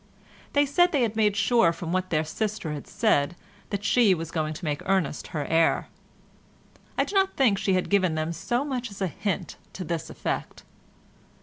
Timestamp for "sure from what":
1.35-2.09